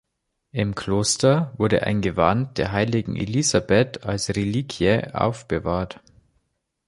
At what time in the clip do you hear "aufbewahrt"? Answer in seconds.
5.13-5.99